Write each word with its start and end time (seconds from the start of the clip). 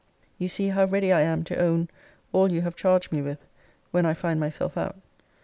You 0.39 0.49
see 0.49 0.69
how 0.69 0.85
ready 0.85 1.13
I 1.13 1.21
am 1.21 1.43
to 1.43 1.55
own 1.57 1.87
all 2.33 2.51
you 2.51 2.61
have 2.61 2.75
charged 2.75 3.11
me 3.11 3.21
with, 3.21 3.37
when 3.91 4.07
I 4.07 4.15
find 4.15 4.39
myself 4.39 4.75
out. 4.75 4.95